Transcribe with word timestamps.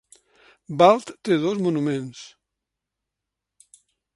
Bald 0.81 1.11
té 1.29 1.37
dos 1.43 1.61
monuments. 1.65 2.25